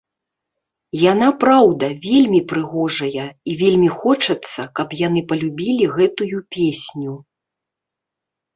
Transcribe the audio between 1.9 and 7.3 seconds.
вельмі прыгожая, і вельмі хочацца, каб яны палюбілі гэтую песню.